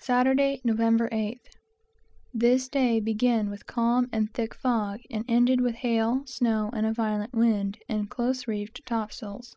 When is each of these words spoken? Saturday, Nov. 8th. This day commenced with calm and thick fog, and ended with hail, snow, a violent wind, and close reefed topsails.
Saturday, 0.00 0.60
Nov. 0.64 0.78
8th. 0.78 1.46
This 2.34 2.68
day 2.68 3.00
commenced 3.00 3.50
with 3.52 3.66
calm 3.68 4.08
and 4.10 4.34
thick 4.34 4.52
fog, 4.52 4.98
and 5.12 5.24
ended 5.28 5.60
with 5.60 5.76
hail, 5.76 6.26
snow, 6.26 6.70
a 6.72 6.92
violent 6.92 7.34
wind, 7.34 7.78
and 7.88 8.10
close 8.10 8.48
reefed 8.48 8.84
topsails. 8.84 9.54